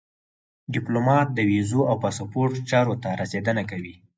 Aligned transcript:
ډيپلومات 0.73 1.27
د 1.33 1.39
ویزو 1.49 1.81
او 1.89 1.95
پاسپورټ 2.03 2.53
چارو 2.69 2.95
ته 3.03 3.09
رسېدنه 3.21 3.63
کوي. 3.71 3.95